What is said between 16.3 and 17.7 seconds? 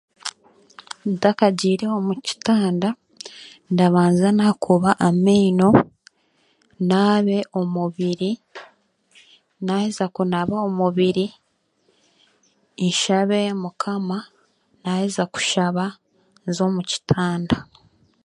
nze omu kitanda.